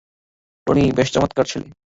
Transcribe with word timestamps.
Tony 0.67 0.83
বেশ 0.97 1.07
চমৎকার 1.13 1.45
ছেলে। 1.45 1.67